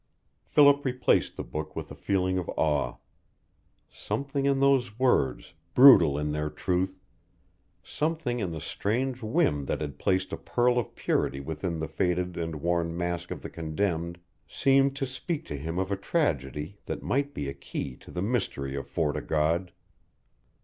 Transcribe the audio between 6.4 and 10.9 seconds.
truth something in the strange whim that had placed a pearl